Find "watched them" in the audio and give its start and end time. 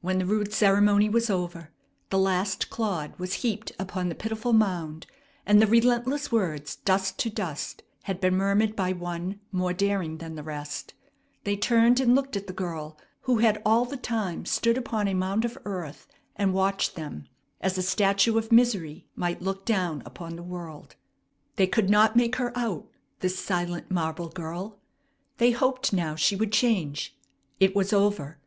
16.54-17.26